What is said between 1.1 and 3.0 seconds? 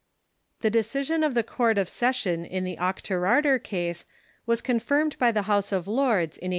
of the Court of Session in the